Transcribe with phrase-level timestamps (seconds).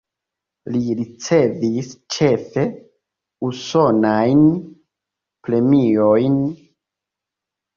[0.75, 2.63] Li ricevis ĉefe
[3.49, 4.41] usonajn
[5.49, 6.41] premiojn.